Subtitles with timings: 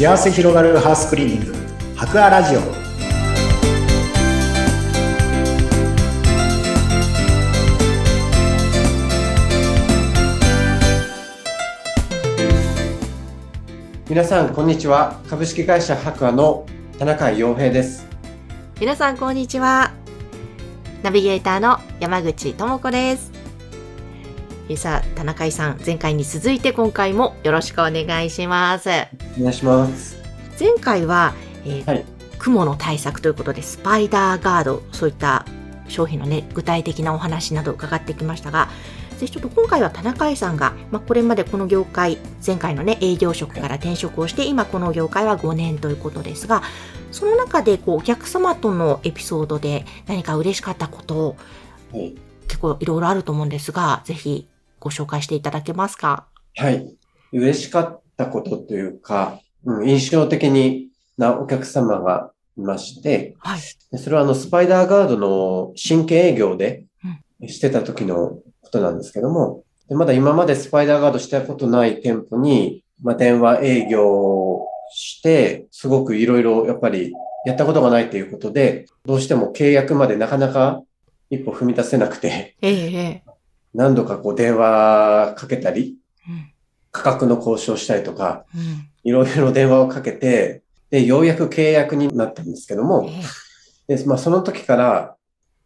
[0.00, 1.54] 幸せ広がるハウスクリーニング。
[1.94, 2.60] 博アラジオ。
[14.08, 15.20] 皆さんこんにちは。
[15.28, 16.64] 株式会社博アの
[16.98, 18.08] 田中洋平です。
[18.80, 19.92] 皆さんこんにちは。
[21.02, 23.39] ナビゲーターの山口智子です。
[24.76, 28.88] さあ田中井さん前回に続いて今回もよろしくお願いします。
[29.38, 30.16] お願いします。
[30.58, 31.34] 前回は、
[31.64, 32.04] えーはい。
[32.40, 35.44] 雲の対策ということでスパイダーガードそういった
[35.88, 38.68] 商品のね具体的なお話など伺ってきましたが
[39.18, 46.62] ぜひちょっと今回は田中井さんが、まあ、これまでこの業界前回のね営業職から転職をして今この業界は5年ということですが
[47.12, 51.36] その中でこうお客様とのエピソードで何か嬉しかったことを
[51.92, 52.14] はい、
[52.46, 54.46] 結構いろいろあると思うんですがぜひ
[54.80, 56.26] ご紹介していただけますか？
[56.56, 56.96] はい、
[57.32, 63.60] 嬉しかったことというか、うん、印象的になお客様がいましてはい。
[63.92, 66.86] でそれはあのスパイダーガードの新規営業で
[67.46, 77.12] してた時のことなんですけども、でまだ今までスパイダーガードしたことない店舗に、まあ、電話営業して、すごくいろいろやっぱり
[77.46, 80.82] やったことがないということで、どうしても契約までなかなか
[81.30, 83.30] 一歩踏み出せなくて、ええええ
[83.74, 85.96] 何度かこう電話かけたり、
[86.28, 86.52] うん。
[86.92, 88.88] 価格の交渉したりとか、うん。
[89.04, 93.96] いろいろ電話をかけて、で、ようやく契約になったんですけども、ええ。
[93.96, 95.16] で、まあ、その時から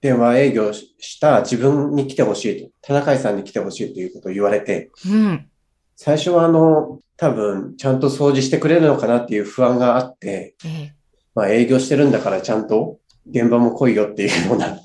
[0.00, 5.48] 電話営業した自分に来てほしいと、田中井さんに来てほしいということを言われて、うん。
[5.96, 10.94] 最初はあの、多分、ちゃんと掃除してくれるのかなっていう不安があって、ええ。
[11.34, 12.98] まあ、営業してるんだからちゃんと
[13.30, 14.78] 現場も来いよっていうようなうん。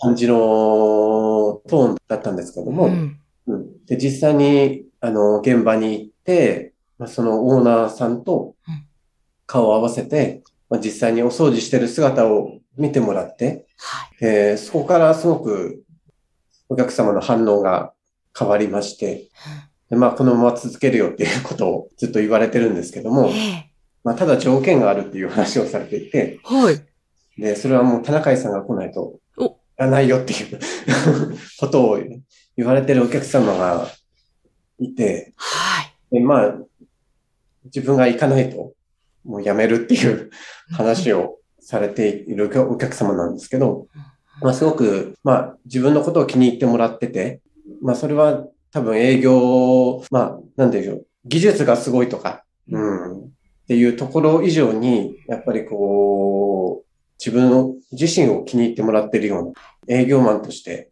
[0.00, 3.20] 感じのトーンだったんですけども、うん。
[3.46, 3.86] うん。
[3.86, 8.84] で、実際に、あの、現場に行って、まあ、そのオーナーさんとうん。
[9.46, 14.16] 顔を合わせて、まあ、実際にお掃除してる姿を見てもらって、はい。
[14.20, 15.82] えーそこからすごく
[16.68, 17.94] お客様の反応が
[18.38, 19.28] 変わりまして、
[19.88, 23.70] でまあ、このまま続けるよっていうことをずっと言われてるんですけども、ええ。
[24.04, 26.87] まあ、ただ条件があるっていう話をされていて、はい
[27.38, 30.58] で、それはもう田中井さんが来ないとお、やらないよっていう
[31.58, 32.00] ことを
[32.56, 33.88] 言われてるお客様が
[34.78, 36.14] いて、はい。
[36.14, 36.58] で、まあ、
[37.64, 38.72] 自分が行かないと、
[39.24, 40.30] もうやめるっていう
[40.72, 43.86] 話をされているお客様なんですけど、
[44.40, 47.40] まあ、すごく、まあ、自分のことを気に入ってもらってて、
[47.80, 53.28] まあ、それは多分営業、まあ、なんでしょう、技術がすごいとか、うん、っ
[53.68, 56.87] ていうところ以上に、やっぱりこう、
[57.18, 59.52] 自分の自身を気に入ってもらってるような
[59.88, 60.90] 営業マンとして、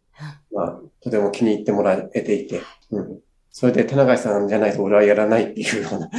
[0.53, 2.61] まあ、とても気に入ってもらえていて、
[2.91, 3.19] うん。
[3.51, 6.17] それで田中さんじゃないと俺はやらないっていうようなえ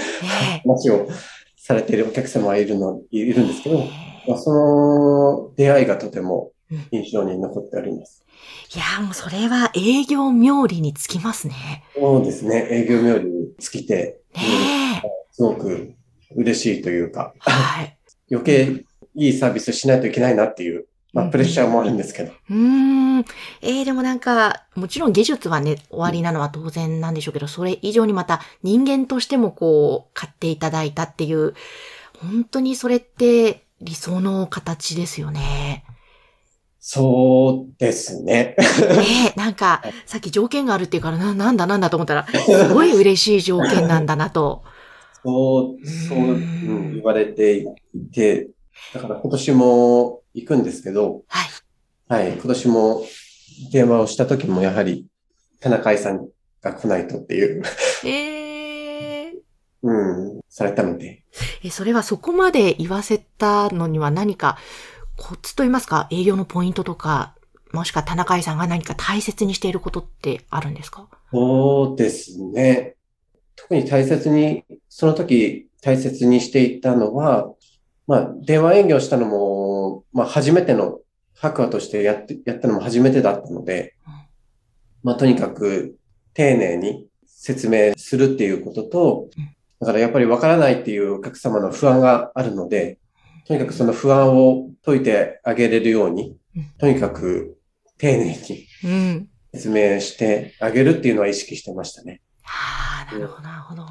[0.56, 1.08] え話を
[1.56, 3.90] されているお客様はいるの、いるんですけど、え
[4.28, 8.24] まあ、その出会いがとてもうん印象に残っております。
[8.74, 11.84] いやーもうそれは営業冥利につきますね。
[11.94, 12.68] そうですね。
[12.70, 14.42] 営業冥利に尽きて、うん。
[15.32, 15.94] すごく
[16.34, 17.96] 嬉しいというか、はい。
[18.30, 18.84] 余計
[19.18, 22.32] いいサービスしないといけないなっていう、まあ、うんプレッシャーもあるんですけど。
[22.50, 23.24] うーん。
[23.62, 31.54] えー、でもなんか、もちろん技術はね、終わりなのは当然なんでしょうけど、それ以上にまた人間としてもこう、買っていただいたっていう、
[32.20, 35.84] 本当にそれって理想の形ですよね。
[36.78, 38.54] そうですね。
[38.56, 44.62] ねえ、なんか、さっき条件があるっていうからな、なんだなんだと思ったら、すごい嬉しい条件なんだなと。
[45.24, 47.66] そう、そう、うん、言われてい
[48.12, 48.48] て、
[48.94, 51.48] だから今年も行くんですけど、はい。
[52.08, 53.04] はい、今年も
[53.72, 55.06] 電話をした時もやはり
[55.60, 56.26] 田中井さん
[56.62, 57.62] が来ないとっていう、
[58.04, 59.32] えー、
[59.82, 59.92] う
[60.38, 61.24] ん、されたので、
[61.62, 64.58] え、それはそこまで言わせたのには何か
[65.16, 67.34] コツと言いますか、営業のポイントとか、
[67.72, 71.08] もしくは田中井さんが何か大切にしていることってあるんですか？
[71.30, 72.94] そうですね。
[73.56, 77.52] 特に大切に、その時大切にしていたのは、
[78.08, 80.98] まあ、電話営業したのも、まあ、初めての、
[81.34, 84.12] 白亜としてやって、やったのも初めてだったのでうん、
[85.04, 85.96] まあ、とにかく
[86.34, 92.98] 丁寧に説明するっていうこととうん、だからやっぱりわからないっていうお客様の不安があるので、
[93.46, 97.56] とにかくその不安を解いてあげれるようにうん、とにかく
[97.98, 99.28] 丁寧にうん。
[99.54, 102.20] 説明してあげるっていうのは意識してましたね。
[102.42, 103.82] はあ、なるほど、なるほど。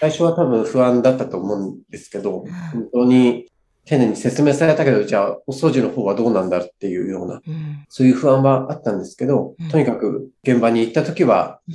[0.00, 3.50] 最初は多分不安だったと思うんですけど、うん本当に
[3.84, 7.86] 丁寧に説明されたけど、じゃあお掃除の方はどうなんだっていうような、うん。
[7.88, 11.74] そういう不安はあったんですけどうん、とにかく現場に行った時はうん、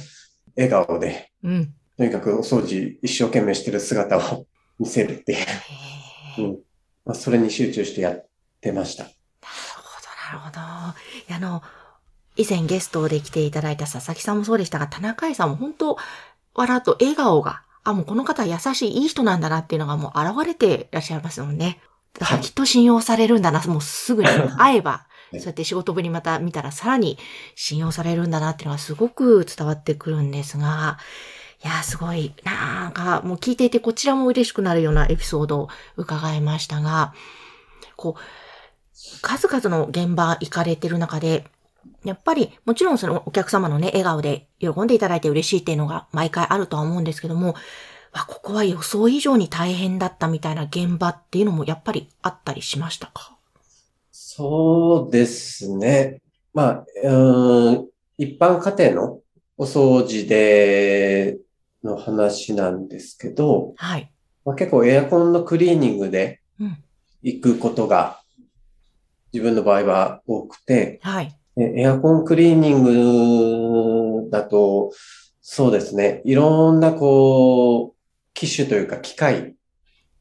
[0.55, 1.73] 笑顔で、うん。
[1.97, 4.45] とにかくお掃除一生懸命してる姿を
[4.79, 5.39] 見せるっていう。
[6.37, 6.57] うん
[7.05, 8.27] まあ、それに集中してやっ
[8.61, 9.03] てました。
[9.03, 9.15] なる
[9.83, 10.95] ほど、なるほ
[11.31, 11.35] ど。
[11.35, 11.61] あの、
[12.35, 15.97] 以前ゲストで来ていただいた佐々木さんもそうでしたが、田中井さんも本当、
[16.55, 21.80] 笑うと笑顔が、あ、もうこの方は優しい、いい人なんだなっていうのがもう現れていらっしゃいますもんね。
[22.13, 24.30] だからはいきっと信用されるんだな、もうすぐに。
[24.57, 25.39] 会えば、はい。
[25.39, 27.18] そうやって仕事ぶりまた見たらさらに
[27.56, 30.97] 信用されるんだなっていうのがすごく伝わってくるんですが、
[31.63, 37.13] いやー、すごい、なんか、もう聞いていてこちらも嬉しくなるようなエピソードを伺いましたが、
[37.95, 38.21] こう、
[39.21, 41.45] 数々の現場行かれてる中で、
[42.03, 47.55] やっぱり、もちろんそのお客様のね、笑顔で喜んでいただいて嬉しいっていうのが毎回あるとは思うんですけども、
[48.11, 53.38] わ、ここは予想以上に大変だったみたいな現場っていうのもやっぱりあったりしましたか？
[54.11, 56.21] そうですね。
[56.53, 59.19] まあ、うーん、一般家庭の
[59.57, 61.38] お掃除で
[61.83, 64.11] の話なんですけど、はい。
[64.45, 66.77] まあ、結構エアコンのクリーニングでうん。
[67.23, 68.19] 行くことが
[69.31, 71.35] 自分の場合は多くて、はい。
[71.55, 74.91] でエアコンクリーニングだと、
[75.41, 76.21] そうですね。
[76.25, 79.55] いろんなこう、機種というか機械、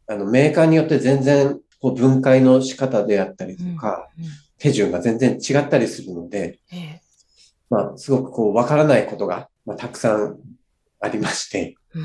[0.06, 4.25] あのメーカーによって全然こう分解の仕方であったりとか、うん。
[4.62, 7.00] 手順が全然違ったりするので、ええ。
[7.69, 10.38] まあ、すごくこう、わからないことが、まあ、たくさん
[11.00, 12.05] ありまして、うんう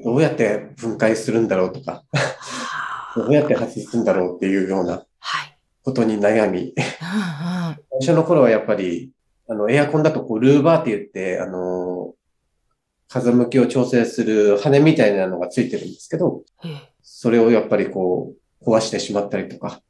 [0.00, 0.04] ん。
[0.04, 5.58] どうやって分解するんだろうとか、はどうやって外すんだろうっていうようなはい。
[5.82, 6.72] ことに悩み、うんうん。
[8.00, 9.10] 最初の頃はやっぱり、
[9.48, 12.14] あの、エアコンだとこう、ルーバーって言って、あの、
[13.08, 16.92] 風向きを調整する羽みたいなのがついてるんですけど、ええ。
[17.02, 19.80] それをやっぱりこう、壊してしまったりとか、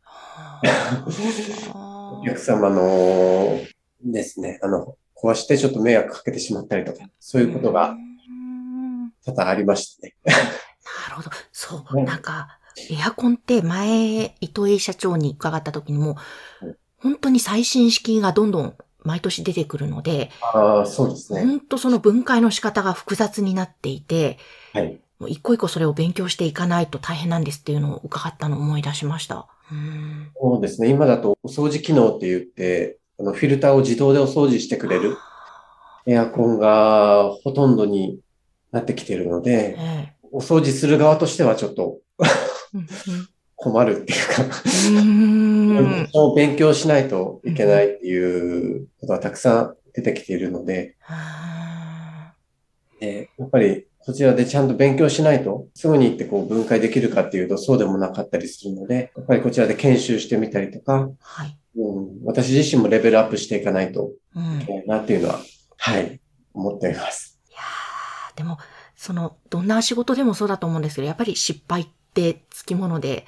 [1.72, 3.60] はお客様の
[4.04, 10.14] ですね、あの、壊してちょっと迷惑かけてしまったりとか、そういうことがうん多々ありましたね。
[10.24, 11.30] なるほど。
[11.52, 11.96] そう。
[11.96, 12.58] ねなんか、
[12.90, 16.76] エアコンって前、糸井社長に伺った時にもはい、
[17.06, 18.74] 本当に最新式がどんどん
[19.04, 21.44] 毎年出てくるので、ああ、そうですね。
[21.44, 24.38] 本当その分解の仕方が複雑になっていて、
[24.72, 24.98] はい。
[25.20, 29.46] もう一個一個それを勉強していかないと大変なんですっていうのを伺ったのを思い出しました。
[29.70, 30.88] うんそうですね。
[30.88, 35.16] 今だとお掃除機能って言って、あの、フィルターを自動でお掃除してくれる
[36.06, 38.18] エアコンがほとんどに
[38.72, 41.98] なってきているので、えお掃除する側としてはちょっと
[42.74, 52.34] え困るっていうか、う勉強しないといけないっていうことがたくさん出てきているので、あ
[53.00, 61.58] えーやっぱりこちらでちゃんと勉強しないと、すぐに行ってこう分解できるかっていうとそうでもなかったりするので、やっぱりこちらで研修してみたりとか、ーはい。
[61.76, 65.40] うん、私自身もレベルアップしていかないとうんいけないなっていうのは、
[65.76, 66.20] はい、
[66.54, 67.40] 思っています。
[67.50, 68.58] いやーでも、
[68.94, 71.86] その、どんな仕事でもそうだと思うんですけど、やっぱり失敗っ
[72.16, 73.26] てつきもので、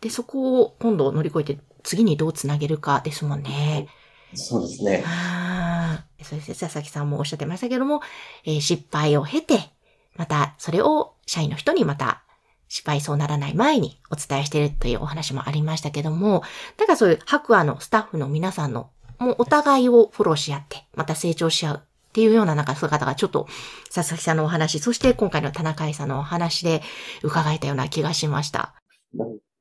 [0.00, 3.88] で、そこを今度乗り越えて次にどうつなげるかですもんね。
[4.34, 5.04] そうですね。
[6.22, 8.00] そして佐々木さんもおっしゃってましたけども、
[8.44, 9.58] えー失敗を経て、
[10.16, 12.22] またそれを社員の人にまた
[12.68, 16.42] 失敗そうならない前にお伝えしているというお話もありましたけども、
[16.78, 23.46] なんかそういう白亜のスタッフの皆さんの、もうお互いをフォローし合って、また成長し合うっていうようななんか姿がちょっと
[23.94, 26.82] 佐々木さんのお話、そして今回の田中井さんのお話で
[27.22, 28.74] 伺えたような気がしました。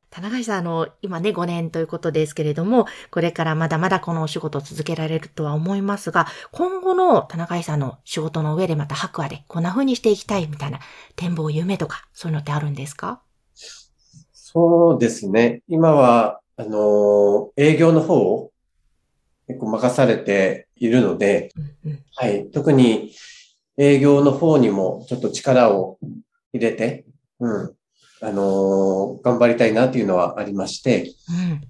[0.09, 10.79] 田中井さん、あの、今ね、5年ということですけれども、これからまだまだこのお仕事を続けられるとは思いますが、今後の田中井さんの仕事の上でまた白亜でこんな風にしていきたいみたいな
[11.15, 13.21] 展望、夢とか、そういうのってあるんですか？
[14.33, 15.62] そうですね。
[15.67, 18.51] 今は、あの、営業の方を
[19.47, 21.51] 結構任されているので。
[22.15, 22.50] はい。
[22.51, 23.13] 特に
[23.77, 25.98] 営業の方にもちょっと力を
[26.53, 27.05] 入れて、
[27.39, 27.75] うん。
[28.21, 31.62] あの頑張りたいなっていうのはありまして、うん。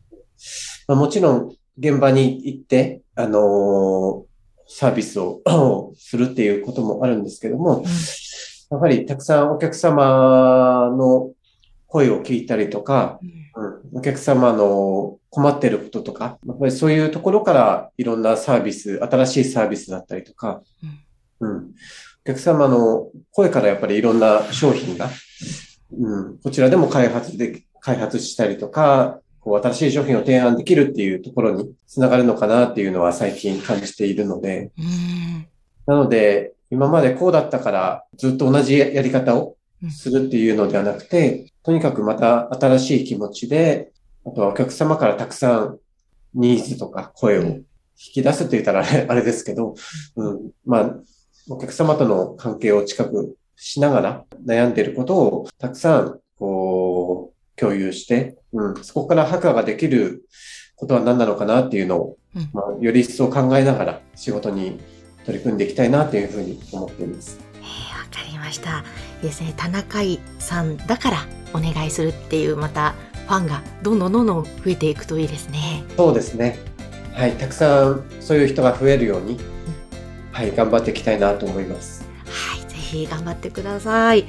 [0.88, 4.25] まあ、もちろん現場に行って、あの
[4.68, 5.42] サービスを
[5.98, 7.84] するっていうこともあるんですけども、
[8.72, 11.32] やはりたくさんお客様の
[11.88, 13.20] 声を聞いたりとか、
[13.92, 20.62] うん、お客様の困ってることとか、やっぱりそういうところからいろんなサービス、新しいサービスだったりとか、
[21.40, 21.72] うん、お
[22.26, 25.10] 客様の声からやっぱりいろんな商品が、
[25.98, 35.48] うん、こちらでも開発で、開発したりとか、こう新しい商品を提案できるっていうところにつながるのかなっていうのは最近感じているので、うん。
[35.86, 39.56] なので、今までこうだったからずっと同じやり方を
[39.90, 43.92] するっていうのではなくて、とにかくまた新しい気持ちで、
[44.32, 45.80] あとはお客様からたくさん
[46.34, 47.64] ニーズとか声を引
[47.96, 49.76] き出すと言ったら あれですけど、
[50.16, 50.96] うん、まあ、
[51.50, 60.24] お客様との関係を近くしながら悩んでいることをたくさんこう、共有して、うん、そこから白亜ができる
[60.76, 64.80] ことは何なのかなっていうのを、うんまあ、より一層考えながら仕事に
[65.26, 67.38] 取り組んでいきたいなというふうに思っています。
[67.56, 68.84] えーわかりました。
[69.22, 69.54] ですね。
[69.56, 71.18] 田中井さんだから
[71.54, 72.96] お願いするっていう、また
[73.30, 75.84] ファンがどんどんどんどん増えていくといいですね。
[75.96, 76.58] そうですね。
[77.14, 79.40] はい、たくさんそういう人が増えるように、
[80.32, 82.04] はい、頑張っていきたいなと思います。
[82.26, 84.26] はい、ぜひ頑張ってください。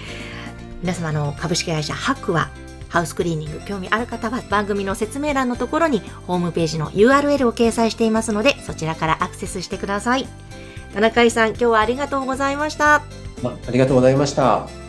[0.83, 2.51] 皆様の株式会社ハクは
[2.91, 10.29] ハウスクリーニング興味ある方は番組の説明欄のところにホームページの URL を掲載していますのでそちらからアクセスしてください。
[10.93, 13.03] 田中井さん、今日はありがとうございました。
[13.43, 14.80] まあ、ありがとうございました。